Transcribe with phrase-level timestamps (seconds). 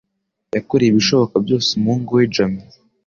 [0.55, 2.67] Yakoreye ibishoboka byose umuhungu we Jamie